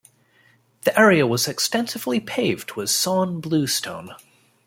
[0.81, 4.15] The area was extensively paved with sawn bluestone.